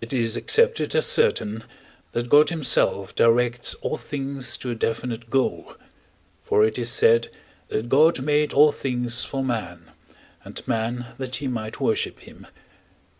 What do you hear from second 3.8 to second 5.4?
things to a definite